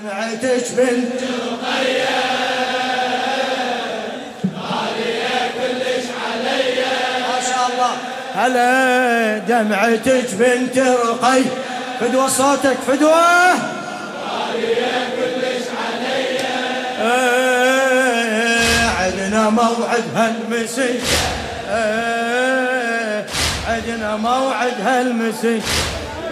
دمعتك 0.00 0.64
بنت 0.76 1.20
رقية 1.22 2.08
كلش 5.54 6.06
علي 6.22 6.80
ما 7.20 7.36
شاء 7.48 7.64
الله. 7.68 7.94
هلا 8.34 9.38
دمعتك 9.38 10.34
بنت 10.34 10.78
رقي 10.78 11.42
فدوة 12.00 12.28
صوتك 12.28 12.76
فدوة 12.86 13.52
كلش 15.16 15.64
علي 15.82 16.38
عدنا 18.98 19.50
موعد 19.50 20.04
هالمسي 20.16 21.00
عدنا 23.68 24.16
موعد 24.16 24.80
هالمسي 24.80 25.60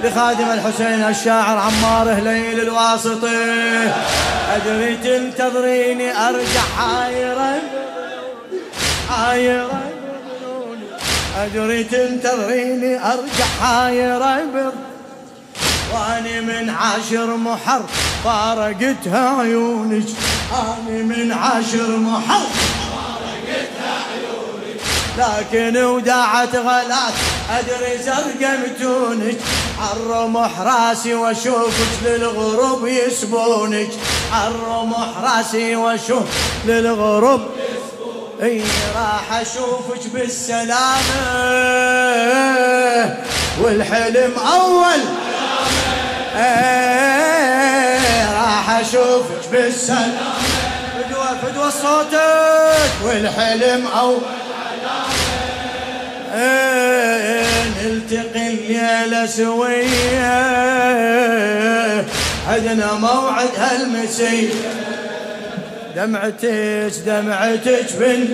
لخادم 0.05 0.51
الحسين 0.51 1.05
الشاعر 1.09 1.59
عمار 1.59 2.13
هليل 2.13 2.61
الواسطي 2.61 3.93
أدري 4.55 4.97
تنتظريني 4.97 6.29
أرجع 6.29 6.61
حايرا 6.79 7.59
حايرا 9.11 9.81
أدري 11.37 11.85
تنتظريني 11.85 12.97
أرجع 12.97 13.45
حايرا 13.63 14.41
وأني 15.95 16.41
من 16.41 16.71
عاشر 16.71 17.37
محر 17.37 17.83
فارقتها 18.25 19.41
عيونك 19.41 20.07
أني 20.53 21.03
من 21.03 21.33
عاشر 21.33 21.97
محر 21.97 22.47
لكن 25.19 25.77
وداعت 25.77 26.57
غلات 26.57 27.13
أدري 27.59 27.99
زرقمتونك 28.03 29.37
الرمح 29.93 30.61
راسي 30.61 31.15
وأشوفك 31.15 32.03
للغروب 32.05 32.87
يسبونك. 32.87 33.91
الرمح 34.47 35.09
راسي 35.23 35.77
واشوف 35.77 36.23
للغروب 36.67 37.41
اي 38.43 38.63
راح 38.97 39.33
أشوفك 39.41 40.09
بالسلامة. 40.15 41.21
والحلم 43.63 44.33
أول. 44.53 45.01
راح 48.35 48.71
أشوفك 48.81 49.49
بالسلامة. 49.53 50.33
فدوة 50.95 51.39
فدوة 51.43 51.71
صوتك. 51.71 52.91
والحلم 53.05 53.87
أول. 53.87 54.21
نلتقي 58.13 58.49
الليلة 58.49 59.27
سوية 59.27 60.31
عدنا 62.49 62.95
موعد 62.95 63.49
هالمسي 63.57 64.49
دمعتك 65.97 66.93
دمعتك 67.07 67.87
بنت 68.01 68.31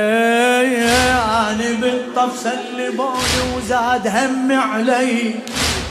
رقية 0.00 1.50
اني 1.50 1.74
بالطف 1.74 2.38
سلبوني 2.42 3.56
وزاد 3.56 4.06
همي 4.06 4.54
علي. 4.54 5.34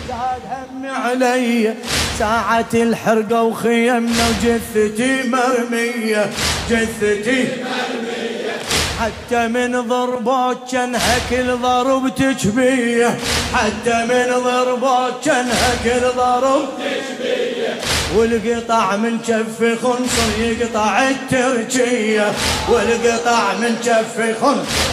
زاد 0.08 0.44
همي 0.52 0.90
علي. 0.90 1.74
ساعة 2.20 2.66
الحرقة 2.74 3.44
وخيمنا 3.44 4.24
وجثتي 4.30 5.24
مرمية. 5.30 6.30
جثتي 6.70 7.48
مرمية. 7.62 8.56
حتى 9.00 9.48
من 9.48 9.82
ضربات 9.82 10.58
كانها 10.72 11.18
كل 11.30 11.58
ضرب 11.58 12.16
تشبيه. 12.16 13.18
حتى 13.54 14.06
من 14.10 14.30
ضربات 14.44 15.14
كانها 15.26 15.72
كل 15.84 16.08
ضرب 16.18 16.68
تشبيه. 16.78 17.74
والقطع 18.16 18.96
من 18.96 19.20
كف 19.28 19.84
خنصر 19.84 20.40
يقطع 20.40 21.10
التركية 21.10 22.34
والقطع 22.70 23.54
من 23.54 23.76
كف 23.86 24.42
خنصر 24.42 24.90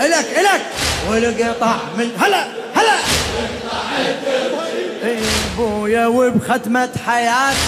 الك 0.00 0.26
الك 0.38 0.62
والقطع 1.10 1.76
من 1.98 2.10
هلا 2.18 2.44
هلا. 2.74 2.96
ابويا 5.54 6.06
وبختمة 6.06 6.88
حياتك 7.06 7.66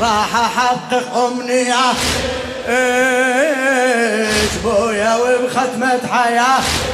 راح 0.00 0.36
أحقق 0.36 1.16
امنياتك 1.16 1.96
ابويا 4.64 5.16
وبختمة 5.16 6.00
حياتك. 6.12 6.85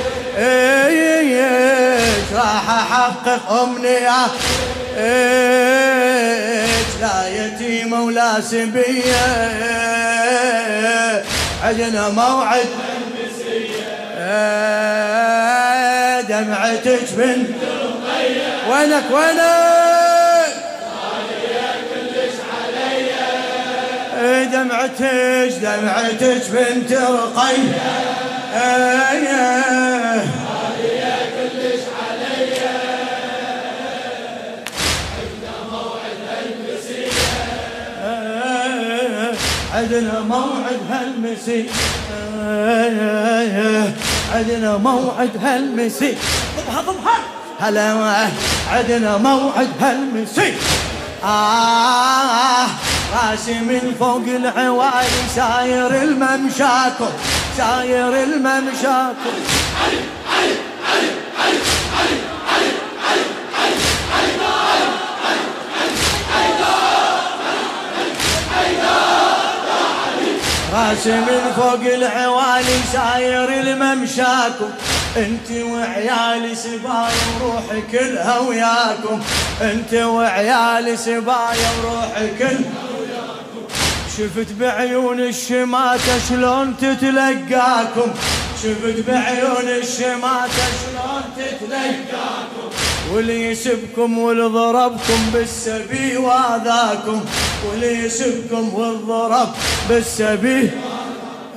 راح 2.34 2.70
أحقق 2.70 3.52
امنياتك 3.52 4.30
لا 7.00 7.28
يتيمة 7.28 8.02
ولا 8.02 8.40
سبية؟ 8.40 9.26
عندنا 11.62 12.08
موعد. 12.08 12.66
دمعتك 16.28 17.12
بنت 17.16 17.48
وينك 18.70 19.04
وينك؟ 19.12 19.82
دمعتك 24.52 25.52
دمعتك 25.62 26.42
بنت 26.50 26.92
رقية 26.92 28.02
عندنا 39.74 40.20
موعد 40.20 40.80
هالمسي 40.90 41.66
عندنا 44.34 44.76
موعد 44.76 45.30
هالمسي 45.44 46.16
ضبها 46.56 46.82
ضبها 46.82 47.18
هلا 47.60 47.94
عندنا 48.72 49.18
موعد 49.18 49.68
هالمسي 49.80 50.54
آه 51.24 52.66
راسي 53.14 53.54
من 53.54 53.94
فوق 53.98 54.24
العوالي 54.26 55.22
ساير 55.36 56.02
الممشاكو 56.02 57.06
ساير 57.56 58.22
علي 58.22 59.32
علي 59.82 60.00
علي. 60.32 60.71
راسي 70.72 71.12
من 71.12 71.52
فوق 71.56 71.92
العوالي 71.94 72.78
ساير 72.92 73.48
الممشاكم. 73.60 74.70
انت 75.16 75.50
وعيالي 75.50 76.54
سبايا 76.54 77.22
وروحي 77.40 77.82
كلها 77.92 78.38
وياكم. 78.38 79.20
انت 79.60 79.94
وعيالي 79.94 80.96
سبايا 80.96 81.70
وروحي 81.78 82.28
كلها 82.38 82.82
وياكم. 82.98 83.64
شفت 84.18 84.52
بعيون 84.60 85.20
الشماتة 85.20 86.18
شلون 86.28 86.76
تتلقاكم؟ 86.76 88.10
شفت 88.62 88.98
بعيون 89.08 89.68
الشماتة 89.68 90.66
شلون 90.82 91.22
تتلقاكم؟ 91.36 92.68
واللي 93.12 93.50
يسبكم 93.50 94.18
واللي 94.18 94.46
ضربكم 94.46 95.30
بالسبي 95.32 96.16
واذاكم 96.16 97.24
واللي 97.68 98.04
يسبكم 98.04 98.74
والضرب 98.74 99.48
بالسبي. 99.88 100.70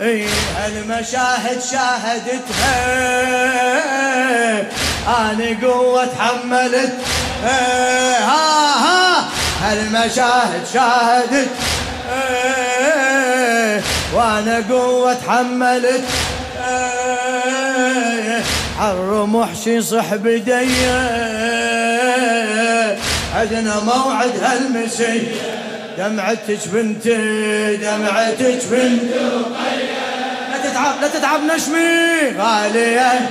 إي 0.02 0.28
هالمشاهد 0.58 1.62
شاهدتها. 1.72 2.76
أنا 5.08 5.58
قوة 5.64 6.06
تحملت. 6.06 6.94
ها 7.44 8.20
ها 8.26 9.30
هالمشاهد 9.62 10.64
شاهدت. 10.74 11.50
وأنا 14.14 14.64
قوة 14.70 15.14
تحملت. 15.14 16.04
الرمح 18.82 19.56
شي 19.64 19.82
صح 19.82 20.16
بدي 20.16 20.54
عدنا 23.36 23.80
موعد 23.80 24.44
هالمسي. 24.44 25.28
دمعتك 25.98 26.60
بنتي 26.74 27.76
دمعتك 27.78 28.60
بنت 28.72 29.02
لا 30.52 30.58
تتعب 30.64 31.02
لا 31.02 31.08
تتعب 31.08 31.42
نشمي. 31.44 32.38
غالية. 32.38 33.30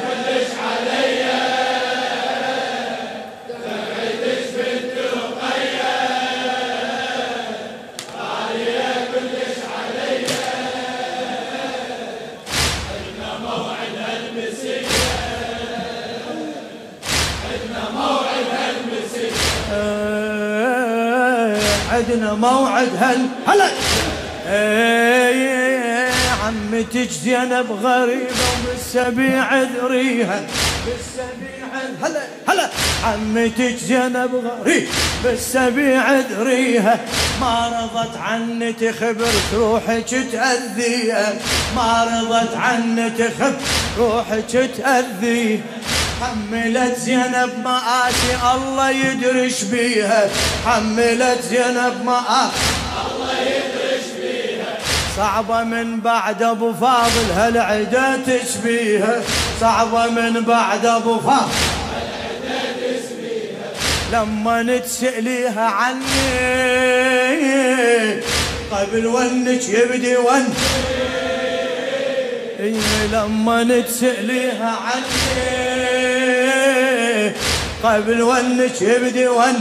عدنا 21.95 22.35
موعد 22.35 22.89
هل 23.01 23.27
هلا. 23.47 23.69
إيه 24.49 26.11
عمتك 26.45 27.11
زينب 27.25 27.73
غريبة 27.83 28.45
وبالسبيع 28.55 29.63
ذريها 29.63 30.41
بالسبيع 30.87 31.65
هلا 32.03 32.23
هلا. 32.49 32.71
عمتك 33.05 33.77
زينب 33.89 34.31
غريبة 34.35 34.87
بالسبيع 35.25 36.21
ذريها 36.21 37.01
ما 37.41 37.89
رضت 37.95 38.17
عني 38.17 38.73
تخبر 38.73 39.33
روحك 39.55 40.11
تأذيها. 40.33 41.35
ما 41.77 42.05
رضت 42.05 42.57
عني 42.57 43.11
تخبر 43.11 43.55
روحك 43.99 44.71
تأذيها. 44.77 45.61
حملت 46.25 46.99
زينب 46.99 47.51
مآسي 47.65 48.33
الله 48.55 48.91
يدرش 48.91 49.63
بيها. 49.63 50.29
حملت 50.67 51.41
زينب 51.51 52.05
مآسي 52.05 52.65
الله 53.07 53.41
يدرش 53.41 54.07
بيها. 54.21 54.79
صعبة 55.17 55.65
من 55.65 56.01
بعد 56.01 56.43
أبو 56.43 56.73
فاضل 56.73 57.31
هالعدا 57.37 58.21
تشبيها؟ 58.27 59.23
صعبة 59.61 60.07
من 60.07 60.41
بعد 60.41 60.87
أبو 60.87 61.21
فاضل 61.21 61.49
لما 64.13 64.63
نتسأليها 64.63 65.65
عني 65.65 66.05
قبل 68.71 69.07
ونك 69.07 69.69
يبدي 69.69 70.17
ون. 70.17 70.55
لما 73.13 73.65
نتسأليها 73.65 74.77
عني. 74.87 76.14
قبل 77.85 78.23
ونك 78.23 78.83
يبدي 78.83 79.29
ون. 79.29 79.61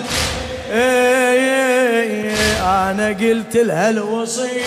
أنا 2.63 3.07
قلت 3.07 3.55
لها 3.55 3.89
الوصية. 3.89 4.65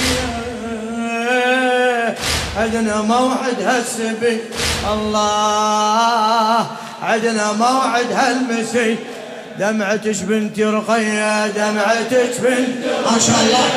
عدنا 2.56 3.02
موعد 3.02 3.62
هالسبي. 3.62 4.40
الله 4.92 6.66
عدنا 7.02 7.52
موعد 7.52 8.12
هالمسي. 8.12 8.96
دمعتش 9.58 10.20
بنتي 10.20 10.64
رقية 10.64 11.46
دمعتش 11.46 12.38
بنت 12.42 12.84
ما 13.06 13.18
شاء 13.18 13.40
الله. 13.46 13.68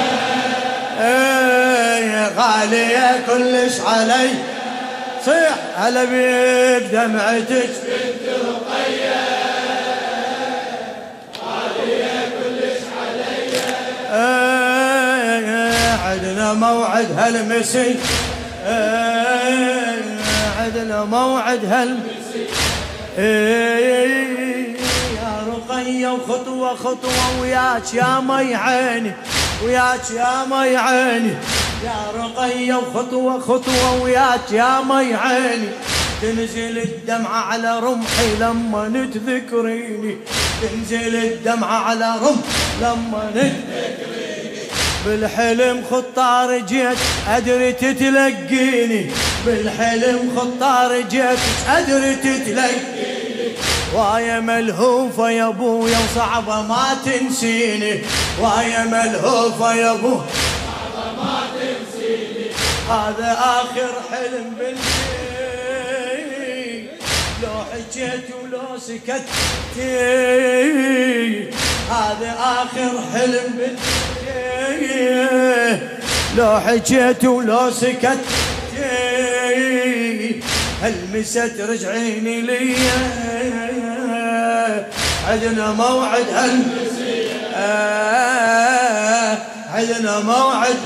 إيه 1.01 2.27
غالية 2.37 3.25
كلش 3.27 3.79
علي. 3.79 4.29
صيح 5.25 5.55
هلا 5.75 6.03
بيك 6.03 6.83
دمعتك 6.91 7.69
بنت 7.85 8.25
رقية. 8.45 9.49
موعد 16.53 17.12
هالمسي. 17.19 17.95
عدنا 20.59 21.03
موعد 21.03 21.65
هالمسي. 21.65 22.44
يا 25.19 25.33
رقية 25.47 26.07
وخطوة 26.07 26.75
خطوة 26.75 27.41
وياك 27.41 27.94
يا 27.94 28.19
مي 28.19 28.56
عيني 28.56 29.12
وياك 29.65 30.12
يا 30.15 30.45
مي 30.51 30.77
عيني. 30.77 31.33
يا 31.83 32.00
رقية 32.15 32.75
وخطوة 32.75 33.39
خطوة 33.39 34.01
وياك 34.01 34.51
يا 34.51 34.81
مي 34.81 35.15
عيني. 35.15 35.69
تنزل 36.21 36.77
الدمعة 36.77 37.41
على 37.41 37.80
رمحي 37.80 38.36
لما 38.39 39.09
تذكريني 39.13 40.18
تنزل 40.62 41.15
الدمعة 41.15 41.77
على 41.83 42.15
رمحي 42.21 42.81
لما 42.81 43.31
تذكريني 43.33 44.19
بالحلم 45.06 45.84
خطار 45.92 46.57
جيت 46.57 46.98
أدري 47.28 47.74
تتلقيني. 47.74 49.12
بالحلم 49.46 50.31
خطار 50.38 51.01
جيت 51.01 51.40
أدري 51.69 52.16
تتلقيني. 52.16 53.10
وايا 53.94 54.40
ملهوفة 54.40 55.30
يا 55.30 55.48
أبويا 55.48 55.98
وصعبة 55.98 56.62
ما 56.62 56.98
تنسيني. 57.06 58.01
وايا 58.42 58.86
ملهوفة 58.86 59.74
يا 59.74 59.92
أبويا 59.92 60.22
صعبة 60.96 61.24
ما 61.24 61.42
تنسيني. 61.54 62.46
هذا 62.90 63.38
آخر 63.40 63.92
حلم 64.12 64.54
بنتي 64.60 65.30
لو 67.44 67.63
حكيت 67.72 68.28
ولو 68.44 68.80
سكت 68.80 69.25
هذا 71.90 72.31
آخر 72.40 72.92
حلم 73.13 73.48
بنتي 73.57 74.08
لو 76.37 76.59
حكيت 76.59 77.25
ولو 77.25 77.71
سكت. 77.71 78.17
هلمست 80.83 81.53
رجعيني 81.59 82.41
لي. 82.41 82.75
عدنا 85.27 85.71
موعد 85.71 86.29
هالمسية 86.33 87.29
عدنا 89.73 90.19
موعد 90.19 90.77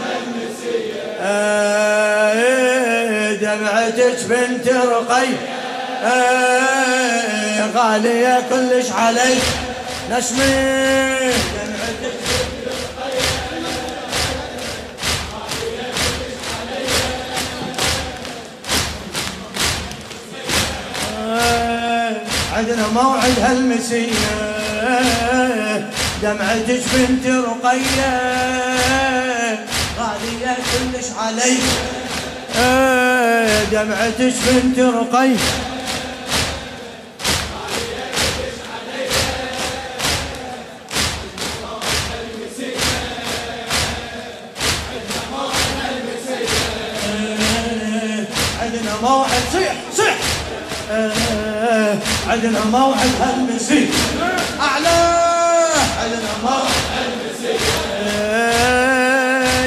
دمعتك 3.41 4.17
بنت 4.29 4.67
رقي. 4.67 5.27
غالية 7.75 8.43
كلش 8.49 8.91
علي. 8.91 9.35
نشمي 10.11 11.33
عندنا 22.53 22.87
موعد 22.87 23.39
هالمسية 23.39 24.13
دمعتك 26.21 26.81
بنت 26.93 27.27
رقية. 27.27 28.13
غالية 29.99 30.57
كلش 30.71 31.05
علي. 31.17 31.57
دمعتك 33.71 34.33
بنت 34.47 34.79
رقية. 34.79 35.37
عندنا 48.61 48.93
موعد. 49.01 49.43
صيح 49.53 49.73
صيح. 49.97 50.17
عندنا 52.27 52.65
موعد 52.65 53.11
هالمسي 53.21 53.89
أعلى. 54.61 55.23
عندنا 56.01 56.29
موعد 56.43 56.83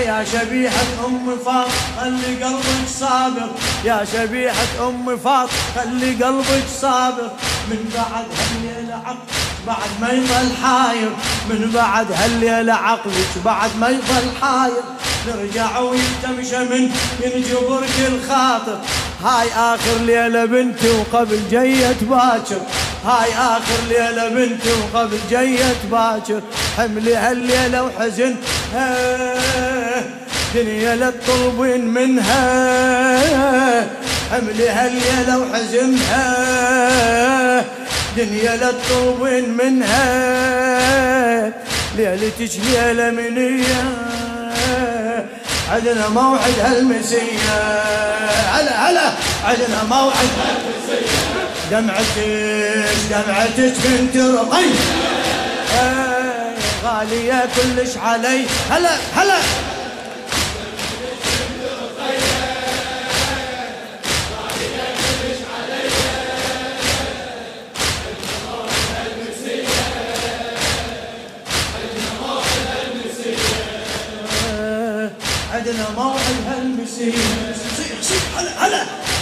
يا 0.06 0.24
شبيحة 0.32 1.06
أم 1.06 1.38
فاط 1.44 1.68
خلي 2.00 2.44
قلبك 2.44 2.88
صابر. 3.00 3.48
يا 3.84 4.06
شبيحة 4.12 4.88
أم 4.88 5.18
فاط 5.24 5.48
خلي 5.76 6.24
قلبك 6.24 6.64
صابر. 6.80 7.30
من 7.70 7.90
بعد 7.94 8.26
هالليلة 8.38 8.94
عقلك 8.94 9.18
بعد 9.66 9.90
ما 10.00 10.08
يظل 10.08 10.56
حاير. 10.62 11.10
من 11.48 11.70
بعد 11.74 12.12
هالليلة 12.12 12.72
عقلك 12.74 13.32
بعد 13.44 13.70
ما 13.80 13.88
يظل 13.88 14.30
حاير. 14.42 14.82
نرجع 15.28 15.78
ويتمشى 15.78 16.58
من 16.58 16.90
ينجبر 17.24 17.80
كل 17.80 18.28
خاطر 18.28 18.78
هاي 19.24 19.48
آخر 19.56 19.98
ليلة 20.06 20.44
بنتي 20.44 20.90
وقبل 20.90 21.40
جيت 21.50 22.04
باكر 22.04 22.60
هاي 23.04 23.30
آخر 23.32 23.80
ليلة 23.88 24.28
بنتي 24.28 24.70
وقبل 24.72 25.18
جيت 25.30 25.82
باكر 25.90 26.42
حملي 26.76 27.16
هالليلة 27.16 27.82
وحزن 27.82 28.34
دنيا 30.54 30.96
لا 30.96 31.10
تطلبين 31.10 31.84
منها. 31.86 32.36
حملي 34.32 34.68
هالليلة 34.68 35.38
وحزنها 35.38 36.24
دنيا 38.16 38.56
لا 38.56 38.72
تطلبين 38.72 39.50
منها. 39.50 40.06
ليلتك 41.96 42.50
ليلة 42.64 43.10
منية. 43.10 43.84
عدنا 45.70 46.08
موعد 46.08 46.58
هالمسية 46.64 47.56
هلا 48.52 48.90
هلا. 48.90 49.12
عدنا 49.44 49.84
موعد 49.90 50.28
هالمسية 50.38 51.16
دمعتك 51.70 52.96
دمعتك 53.10 53.74
بنت 53.84 54.16
رقي 54.16 54.64
غالية 56.84 57.48
كلش 57.56 57.96
علي. 57.96 58.46
هلا 58.70 58.90
هلا. 59.16 59.36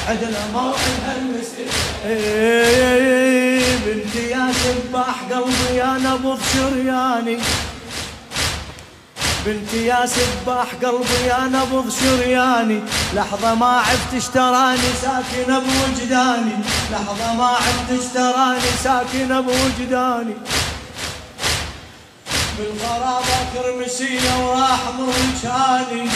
هلا 0.06 0.16
عندنا 0.16 0.38
موعد 0.52 0.74
هالمسير 1.06 1.68
بنتي 3.86 4.30
يا 4.30 4.52
سباح 4.52 5.16
قلبي 5.30 5.76
يا 5.76 5.98
نبض 6.04 6.40
شرياني. 6.54 7.38
بنتي 9.46 9.86
يا 9.86 10.06
سباح 10.06 10.66
قلبي 10.82 11.26
يا 11.26 11.40
نبض 11.40 11.92
شرياني. 12.00 12.80
لحظة 13.14 13.54
ما 13.54 13.66
عفت 13.66 14.14
اشتراني 14.14 14.90
ساكنة 15.02 15.58
بوجداني. 15.58 16.56
لحظة 16.92 17.34
ما 17.34 17.46
عفت 17.46 17.90
اشتراني 18.00 18.70
ساكنة 18.84 19.40
بوجداني. 19.40 20.34
بالغرابة 22.58 23.38
كرمسية 23.54 24.46
وراح 24.46 24.80
مرجاني 24.98 26.08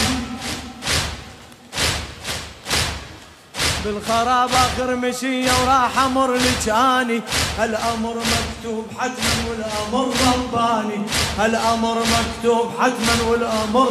بالخرابة 3.84 4.60
كرمسية 4.76 5.52
وراح 5.62 5.98
أمر 5.98 6.36
لجاني. 6.36 7.22
هالامر 7.58 8.16
مكتوب 8.16 8.86
حتما 8.98 9.44
والامر 9.48 10.06
رباني. 10.26 10.98
هالامر 11.38 11.96
مكتوب 11.98 12.66
حتما 12.78 13.16
والامر 13.28 13.90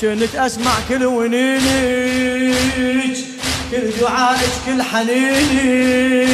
كنت 0.00 0.34
اسمع 0.34 0.74
كل 0.88 1.04
ونينك 1.04 1.62
كل 3.70 3.90
دعائك 4.00 4.50
كل 4.66 4.82
حنينك 4.82 6.30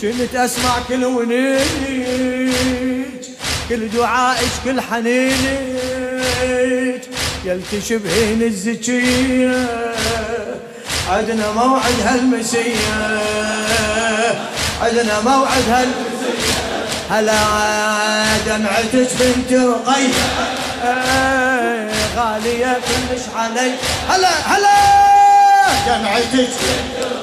كنت 0.00 0.34
اسمع 0.34 0.78
كل 0.88 1.04
ونينك 1.04 1.62
كل 3.68 3.88
دعائك 3.88 4.50
كل 4.64 4.80
حنينك 4.80 5.82
يلتشبهين 7.44 8.42
الزكية. 8.42 9.91
عدنا 11.12 11.52
موعد 11.52 12.00
هالمسية 12.04 12.76
عدنا 14.82 15.20
موعد 15.20 15.68
هالمسية 15.68 16.52
هلا 17.10 17.34
دمعتك 18.46 19.08
بنت 19.20 19.52
رقي؟ 19.52 20.06
غالية 22.16 22.76
كلش 22.86 23.22
علي. 23.36 23.72
هلا 24.08 24.28
هلا! 24.46 24.78
دمعتك 25.86 26.32
بنت 26.34 27.04
رقي 27.04 27.21